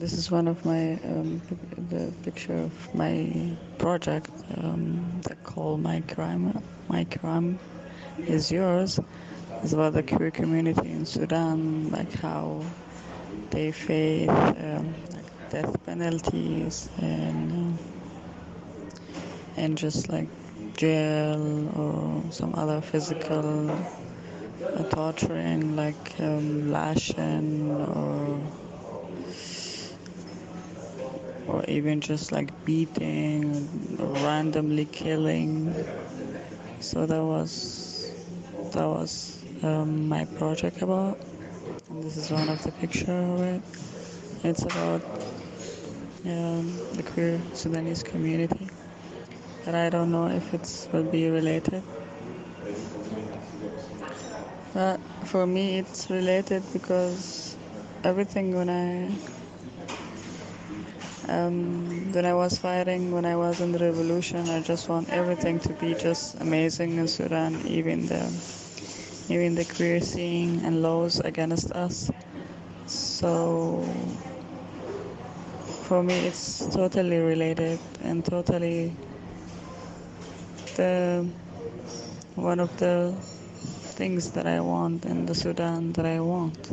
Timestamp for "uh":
17.78-17.82, 24.74-24.84